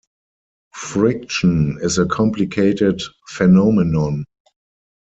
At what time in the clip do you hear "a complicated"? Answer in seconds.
1.99-3.03